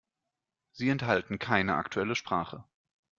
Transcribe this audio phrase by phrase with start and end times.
[0.71, 2.63] Sie enthalten keine aktuelle Sprache.